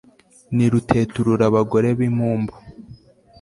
[0.55, 2.53] Ni ruteturura abagore bimpumbu